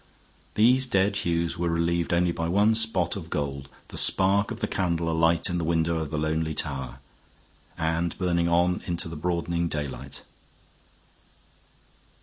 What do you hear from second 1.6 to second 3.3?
relieved only by one spot of